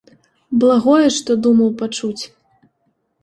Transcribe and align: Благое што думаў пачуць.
Благое 0.61 1.09
што 1.17 1.31
думаў 1.45 1.69
пачуць. 1.81 2.23